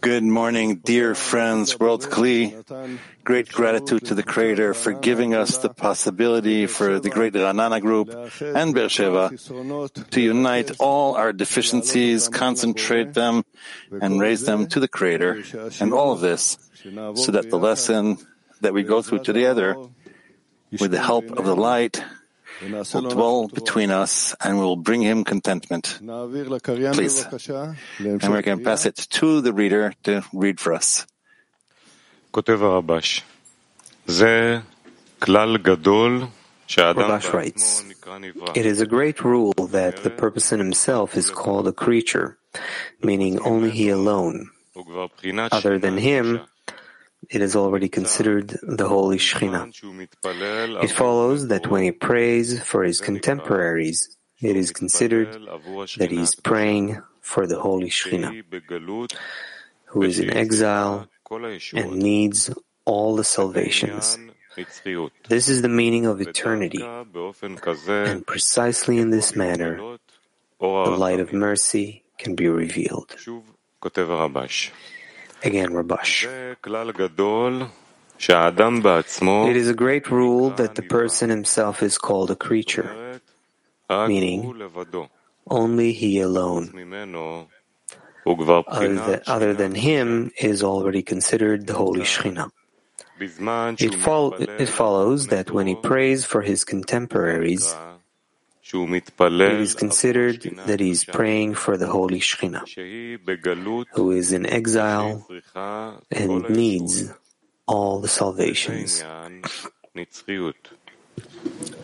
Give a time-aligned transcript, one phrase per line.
[0.00, 2.54] Good morning, dear friends, World Kli.
[3.26, 8.14] Great gratitude to the Creator for giving us the possibility for the great Ra'anana group
[8.40, 9.34] and Beersheba
[10.14, 13.42] to unite all our deficiencies, concentrate them,
[13.90, 15.42] and raise them to the Creator.
[15.80, 16.56] And all of this
[17.18, 18.18] so that the lesson
[18.60, 19.74] that we go through together,
[20.78, 21.98] with the help of the light,
[22.62, 25.98] will dwell between us and will bring him contentment.
[25.98, 27.26] Please.
[27.98, 31.08] And going to pass it to the reader to read for us.
[36.96, 37.84] Rabash writes,
[38.54, 42.38] It is a great rule that the person himself is called a creature,
[43.02, 44.50] meaning only he alone.
[45.50, 46.40] Other than him,
[47.30, 49.72] it is already considered the Holy Shekhinah.
[50.84, 55.32] It follows that when he prays for his contemporaries, it is considered
[55.96, 58.44] that he is praying for the Holy Shekhinah,
[59.86, 61.08] who is in exile
[61.74, 62.50] and needs
[62.84, 64.18] all the salvations.
[65.28, 69.98] This is the meaning of eternity, and precisely in this manner,
[70.58, 73.14] the light of mercy can be revealed.
[75.44, 76.24] Again, Rabash.
[79.50, 83.20] It is a great rule that the person himself is called a creature,
[83.90, 84.40] meaning
[85.46, 86.72] only he alone.
[88.66, 92.50] Other than, other than him is already considered the Holy Shekhinah.
[93.78, 97.74] It, fol- it follows that when he prays for his contemporaries,
[98.64, 102.66] it is considered that he is praying for the Holy Shekhinah,
[103.92, 105.26] who is in exile
[106.10, 107.12] and needs
[107.66, 109.04] all the salvations.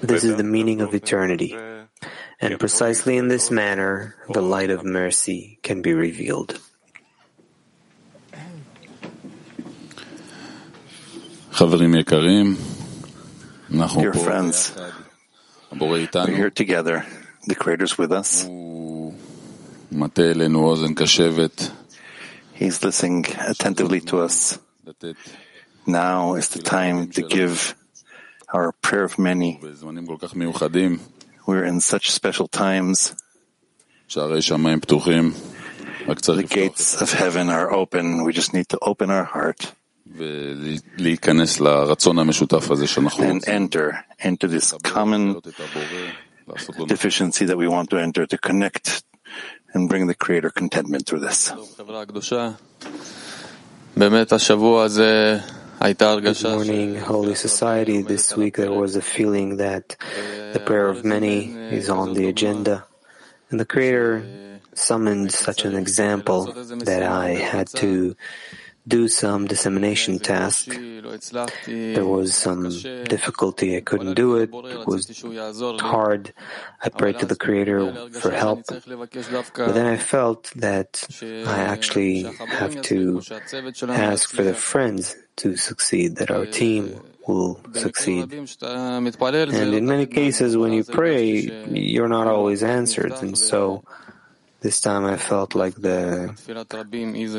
[0.00, 1.56] This is the meaning of eternity,
[2.42, 6.60] and precisely in this manner the light of mercy can be revealed.
[14.02, 14.72] Dear friends,
[16.28, 17.06] we're here together.
[17.46, 18.44] The Creator's with us.
[22.54, 24.58] He's listening attentively to us.
[25.86, 27.74] Now is the time to give
[28.52, 29.58] our prayer of many.
[31.46, 33.14] We're in such special times.
[36.36, 38.24] The gates of heaven are open.
[38.24, 39.72] We just need to open our heart
[43.22, 45.40] and enter into this common
[46.88, 49.04] deficiency that we want to enter to connect
[49.72, 51.50] and bring the Creator contentment through this.
[55.82, 58.02] Good morning, Holy Society.
[58.02, 59.96] This week there was a feeling that
[60.52, 62.86] the prayer of many is on the agenda,
[63.50, 66.52] and the Creator summoned such an example
[66.84, 68.14] that I had to
[68.86, 70.68] do some dissemination task.
[71.66, 72.68] There was some
[73.02, 73.76] difficulty.
[73.76, 74.54] I couldn't do it.
[74.54, 75.24] It was
[75.80, 76.32] hard.
[76.80, 78.66] I prayed to the Creator for help.
[78.68, 83.20] But then I felt that I actually have to
[83.88, 88.32] ask for the friends to succeed, that our team will succeed.
[88.32, 91.40] And in many cases, when you pray,
[91.70, 93.12] you're not always answered.
[93.22, 93.84] And so
[94.62, 96.38] This time I felt like the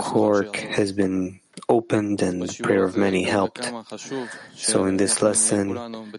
[0.00, 3.60] cork has been opened and the prayer of many helped.
[4.56, 5.76] So in this lesson,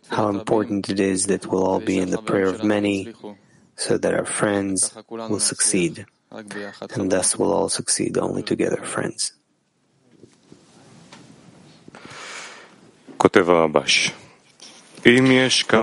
[0.10, 3.16] how important it is that we'll all be in the prayer of many
[3.78, 6.06] so that our friends will succeed.
[6.30, 9.34] And thus we'll all succeed only together, friends.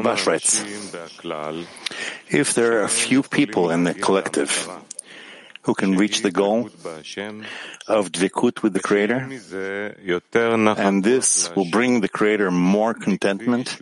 [0.03, 0.65] Rabash writes,
[2.29, 4.69] if there are a few people in the collective
[5.63, 6.69] who can reach the goal
[7.87, 9.29] of dvikut with the Creator,
[10.83, 13.79] and this will bring the Creator more contentment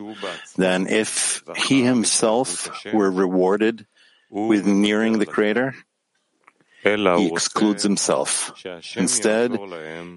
[0.56, 3.86] than if he himself were rewarded
[4.28, 5.74] with nearing the Creator.
[6.86, 8.52] He excludes himself.
[8.94, 9.58] Instead,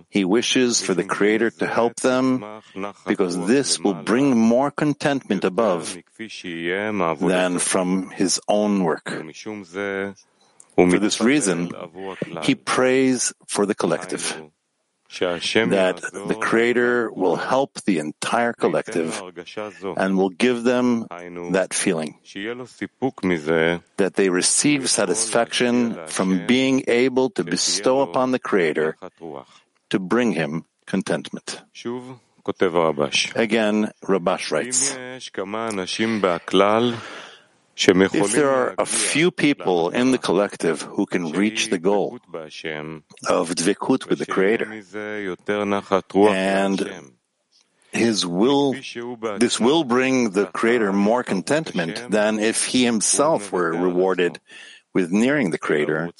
[0.09, 2.45] he wishes for the Creator to help them
[3.07, 5.97] because this will bring more contentment above
[7.19, 9.09] than from his own work.
[10.75, 11.71] For this reason,
[12.43, 14.37] he prays for the collective
[15.09, 19.21] that the Creator will help the entire collective
[19.97, 21.07] and will give them
[21.51, 22.15] that feeling,
[23.97, 28.97] that they receive satisfaction from being able to bestow upon the Creator
[29.89, 31.61] to bring him contentment.
[33.35, 34.97] Again, Rabash writes,
[37.87, 42.19] if there are a few people in the collective who can reach the goal
[43.27, 44.83] of dvikut with the Creator,
[46.29, 47.13] and
[47.91, 48.73] his will,
[49.39, 54.39] this will bring the Creator more contentment than if he himself were rewarded
[54.93, 56.11] with nearing the Creator.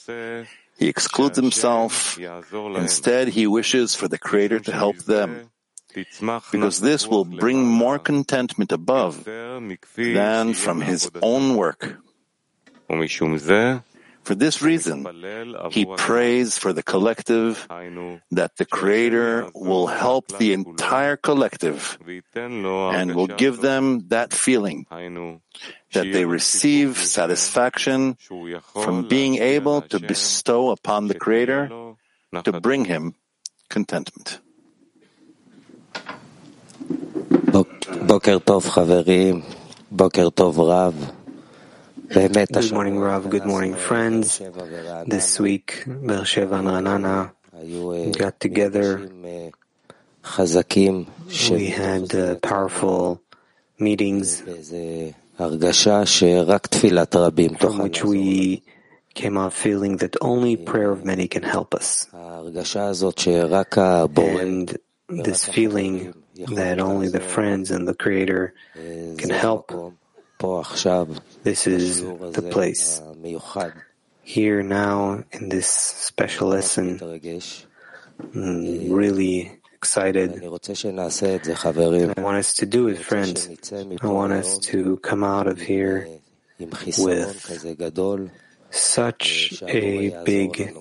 [0.78, 2.18] He excludes himself.
[2.18, 5.52] Instead, he wishes for the Creator to help them
[6.52, 11.98] because this will bring more contentment above than from his own work.
[14.24, 15.08] For this reason,
[15.72, 17.66] he prays for the collective
[18.30, 21.98] that the Creator will help the entire collective
[22.36, 24.86] and will give them that feeling
[25.94, 28.18] that they receive satisfaction
[28.84, 31.96] from being able to bestow upon the Creator
[32.44, 33.16] to bring him
[33.70, 34.42] contentment.
[42.10, 43.30] Good morning, Rav.
[43.30, 44.42] Good morning, friends.
[45.06, 47.32] This week, Beersheba and Ra'anana
[48.18, 49.08] got together.
[51.52, 53.22] We had uh, powerful
[53.78, 54.42] meetings
[57.60, 58.64] from which we
[59.14, 62.08] came out feeling that only prayer of many can help us.
[64.18, 64.78] And
[65.10, 66.14] this feeling
[66.48, 69.72] that only the friends and the Creator can help.
[71.44, 73.02] This is the place.
[74.24, 77.00] Here now in this special lesson,
[78.34, 80.42] I'm really excited.
[80.44, 80.48] I
[82.22, 83.50] want us to do it, friends.
[84.02, 86.08] I want us to come out of here
[86.98, 87.42] with
[88.72, 90.76] such a big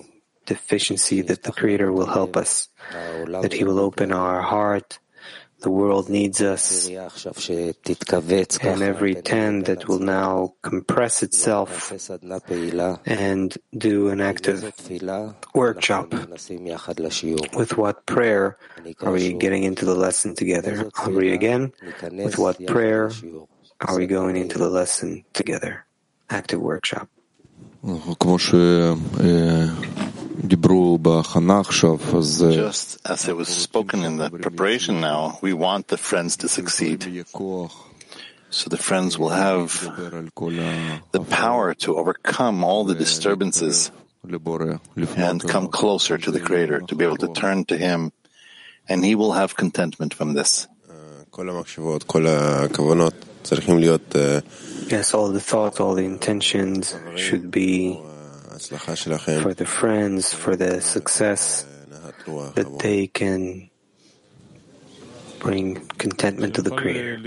[0.45, 4.99] deficiency that the Creator will help us, that He will open our heart,
[5.61, 11.91] the world needs us, and every ten that will now compress itself
[13.05, 14.63] and do an active
[15.53, 16.13] workshop.
[16.13, 18.57] With what prayer
[19.01, 20.89] are we getting into the lesson together?
[20.95, 21.73] I'll read again.
[22.11, 23.11] With what prayer
[23.81, 25.85] are we going into the lesson together?
[26.29, 27.09] Active workshop.
[27.83, 30.08] Mm-hmm.
[32.53, 37.03] Just as it was spoken in the preparation now, we want the friends to succeed.
[38.51, 39.83] So the friends will have
[41.11, 43.91] the power to overcome all the disturbances
[45.17, 48.11] and come closer to the Creator, to be able to turn to Him,
[48.87, 50.67] and He will have contentment from this.
[54.89, 58.01] Yes, all the thoughts, all the intentions should be
[58.67, 61.65] for the friends, for the success,
[62.55, 63.69] that they can
[65.39, 67.17] bring contentment to the Creator.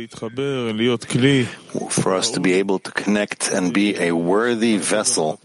[1.91, 5.41] For us to be able to connect and be a worthy vessel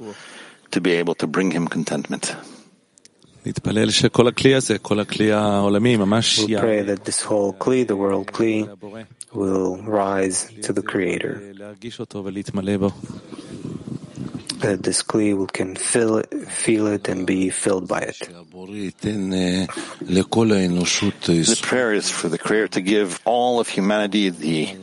[0.72, 2.36] to be able to bring Him contentment.
[3.46, 3.54] We
[6.60, 8.68] pray that this whole Kli, the world Kli,
[9.32, 11.56] will rise to the Creator
[14.60, 18.18] that this Kli will can feel it, feel it and be filled by it.
[21.52, 24.78] The prayer is for the Creator to give all of humanity the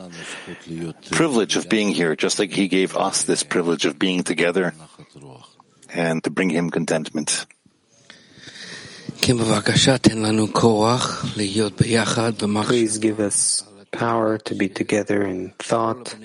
[1.11, 4.73] privilege of being here, just like He gave us this privilege of being together
[5.95, 7.45] and to bring him contentment.
[12.67, 16.15] Please give us power to be together in thought,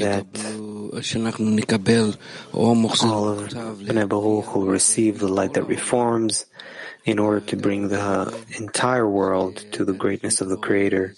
[0.00, 0.26] that
[3.02, 6.46] all of Bnei Baruch will receive the light that reforms
[7.04, 7.98] in order to bring the
[8.58, 11.14] entire world to the greatness of the Creator,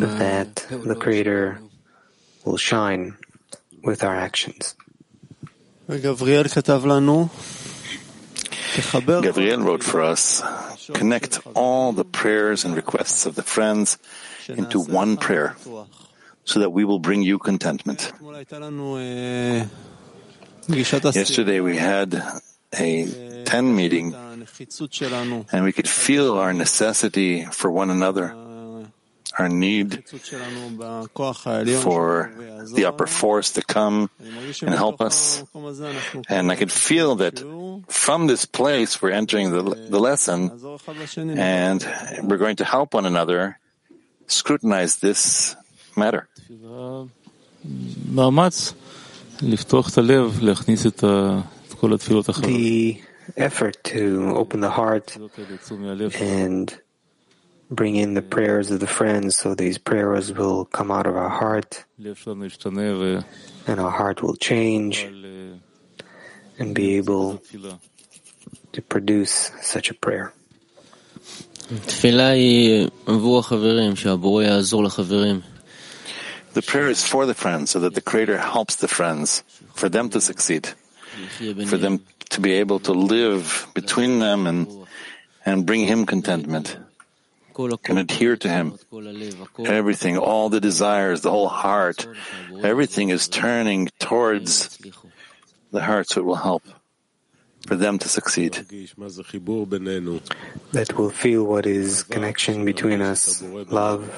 [0.00, 1.60] that the Creator
[2.44, 3.16] will shine
[3.84, 4.74] with our actions.
[9.22, 10.42] Gabriel wrote for us,
[10.94, 13.98] connect all the prayers and requests of the friends
[14.48, 15.56] into one prayer
[16.44, 18.12] so that we will bring you contentment.
[21.14, 22.22] Yesterday we had
[22.74, 24.14] a 10 meeting
[25.52, 28.34] and we could feel our necessity for one another
[29.40, 30.04] our need
[31.80, 32.30] for
[32.74, 34.10] the upper force to come
[34.62, 35.42] and help us.
[36.28, 37.40] And I could feel that
[37.88, 40.50] from this place we're entering the, the lesson
[41.38, 41.80] and
[42.22, 43.58] we're going to help one another
[44.26, 45.56] scrutinize this
[45.96, 46.28] matter.
[52.42, 53.00] The
[53.36, 55.16] effort to open the heart
[56.20, 56.80] and
[57.70, 61.28] bring in the prayers of the friends so these prayers will come out of our
[61.30, 61.84] heart.
[63.66, 65.04] And our heart will change
[66.58, 67.40] and be able
[68.72, 70.32] to produce such a prayer.
[76.54, 80.10] The prayer is for the friends so that the Creator helps the friends, for them
[80.10, 80.66] to succeed,
[81.66, 84.66] for them to be able to live between them and,
[85.46, 86.76] and bring Him contentment
[87.82, 88.78] can adhere to Him.
[89.64, 92.06] Everything, all the desires, the whole heart,
[92.62, 94.78] everything is turning towards
[95.70, 96.62] the heart so it will help
[97.66, 98.54] for them to succeed.
[100.72, 104.08] That will feel what is connection between us, love,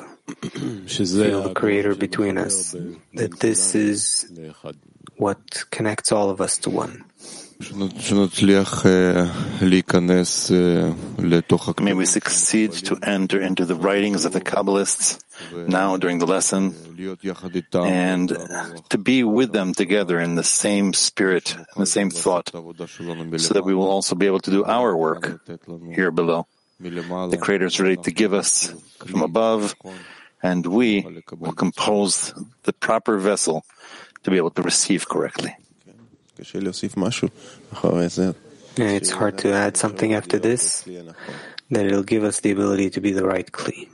[0.49, 2.73] feel the Creator between us,
[3.15, 4.31] that this is
[5.17, 7.05] what connects all of us to one.
[11.81, 15.23] May we succeed to enter into the writings of the Kabbalists
[15.69, 16.75] now during the lesson
[17.85, 18.29] and
[18.91, 23.65] to be with them together in the same spirit and the same thought so that
[23.65, 25.41] we will also be able to do our work
[25.95, 26.47] here below.
[26.81, 28.75] The Creator is ready to give us
[29.07, 29.75] from above
[30.43, 31.07] and we
[31.39, 33.65] will compose the proper vessel
[34.25, 35.55] to be able to receive correctly.
[38.77, 40.85] It's hard to add something after this,
[41.71, 43.87] that it'll give us the ability to be the right Kli.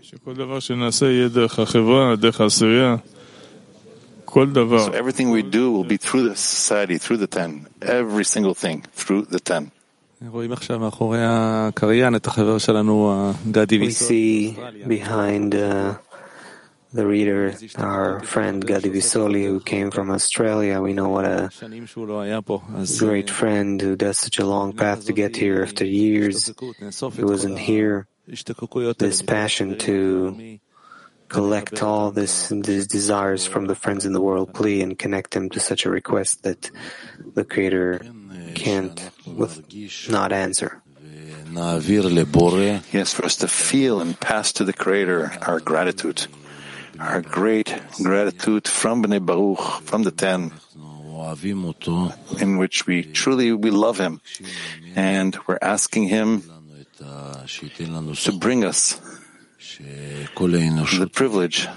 [4.87, 7.66] So everything we do will be through the society, through the ten.
[7.83, 9.73] Every single thing through the ten.
[13.78, 15.95] We see behind uh,
[16.92, 20.80] the reader, our friend Gadi Visoli, who came from Australia.
[20.80, 21.50] We know what a
[22.99, 26.50] great friend who does such a long path to get here after years.
[27.16, 28.07] He wasn't here.
[28.99, 30.59] This passion to
[31.28, 35.50] collect all this these desires from the friends in the world Kli and connect them
[35.50, 36.71] to such a request that
[37.35, 38.00] the Creator
[38.54, 39.62] can't with
[40.09, 40.83] not answer.
[42.92, 46.26] Yes, for us to feel and pass to the Creator our gratitude
[46.99, 50.52] our great gratitude from Bnei Baruch, from the ten,
[52.40, 54.21] in which we truly we love Him,
[54.95, 56.42] and we're asking Him
[56.99, 59.00] to bring us
[59.78, 61.68] the privilege,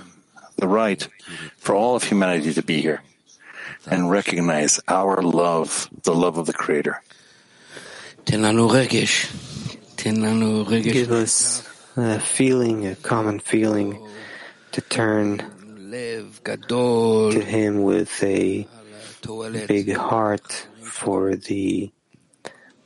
[0.57, 1.07] the right
[1.57, 3.01] for all of humanity to be here
[3.87, 7.01] and recognize our love, the love of the Creator.
[10.83, 14.07] Give us a feeling, a common feeling
[14.71, 15.37] to turn
[15.91, 18.67] to Him with a
[19.67, 21.91] big heart for the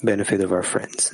[0.03, 1.13] benefit of our friends.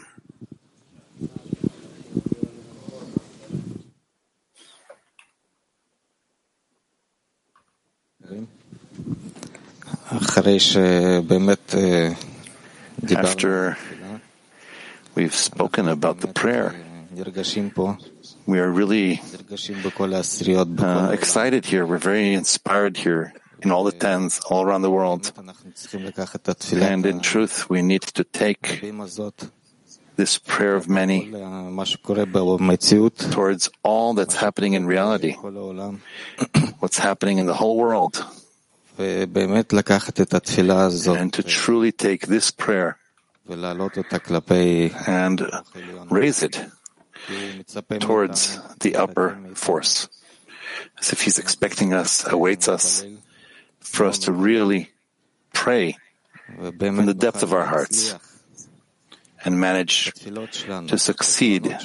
[13.12, 13.78] After
[15.16, 16.76] we've spoken about the prayer,
[18.46, 19.22] we are really
[20.80, 21.86] uh, excited here.
[21.86, 25.34] We're very inspired here in all the tens all around the world.
[25.36, 28.82] And in truth, we need to take
[30.16, 31.30] this prayer of many
[33.32, 35.34] towards all that's happening in reality,
[36.80, 38.24] what's happening in the whole world.
[38.98, 39.34] and
[41.34, 42.98] to truly take this prayer
[45.08, 45.42] and
[46.10, 46.62] raise it
[48.00, 50.08] towards the upper force,
[51.00, 53.06] as if he's expecting us, awaits us,
[53.80, 54.90] for us to really
[55.54, 55.98] pray
[56.58, 58.16] from the depth of our hearts
[59.44, 61.76] and manage to succeed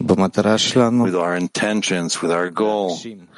[0.00, 3.28] with our intentions, with our goal to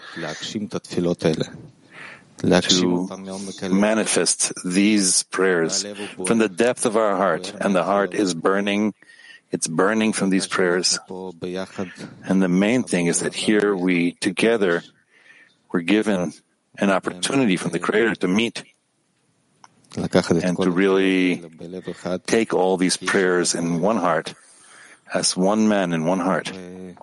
[3.71, 5.85] manifest these prayers
[6.27, 7.53] from the depth of our heart.
[7.61, 8.95] And the heart is burning.
[9.55, 10.99] It's burning from these prayers.
[11.07, 14.83] And the main thing is that here we together
[15.71, 16.33] were given
[16.77, 18.65] an opportunity from the Creator to meet
[19.95, 21.41] and to really
[22.27, 24.35] take all these prayers in one heart,
[25.15, 26.99] as one man in one heart, and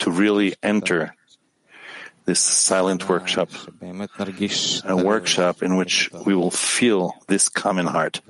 [0.00, 1.14] to really enter
[2.24, 3.50] this silent workshop,
[3.82, 8.20] a workshop in which we will feel this common heart.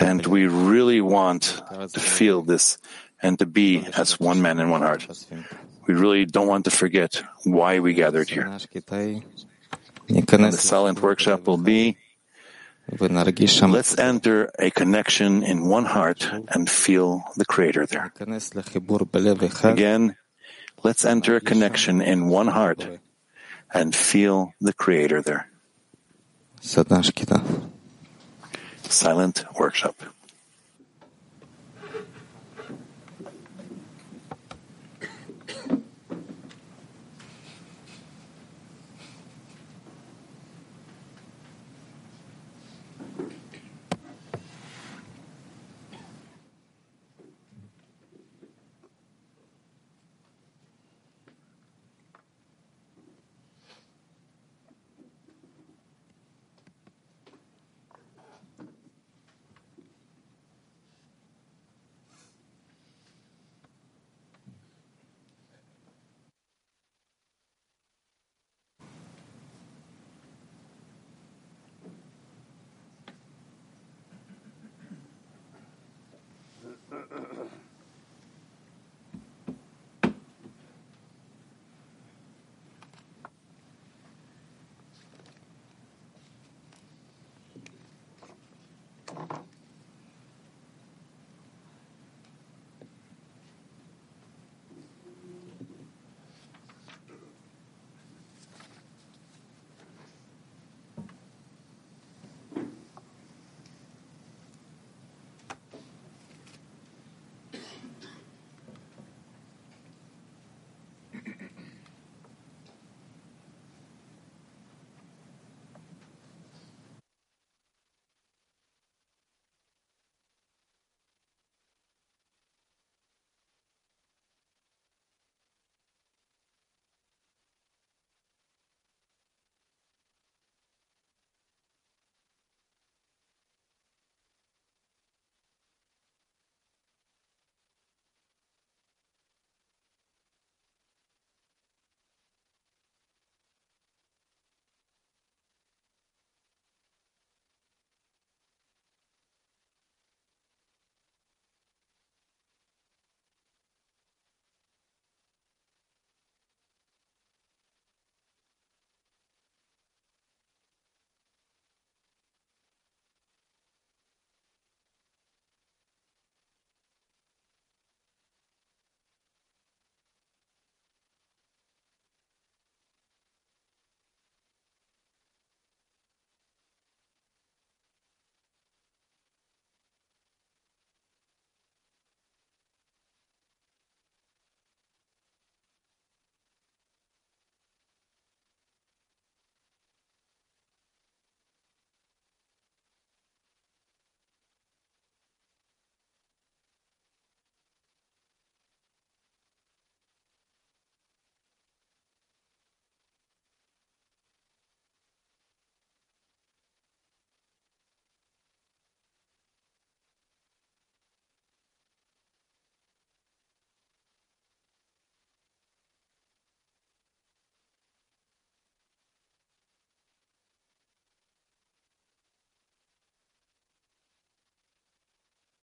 [0.00, 2.78] And we really want to feel this
[3.22, 5.06] and to be as one man in one heart.
[5.86, 8.44] We really don't want to forget why we gathered here.
[8.46, 8.58] And
[10.18, 11.96] the silent workshop will be
[12.98, 18.12] Let's enter a connection in one heart and feel the Creator there.
[19.62, 20.16] Again,
[20.82, 22.86] let's enter a connection in one heart
[23.72, 25.48] and feel the Creator there.
[28.82, 29.96] Silent workshop.